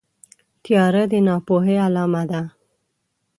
تیاره 0.63 1.03
د 1.11 1.13
ناپوهۍ 1.27 1.77
علامه 1.85 2.23
ده. 2.31 2.41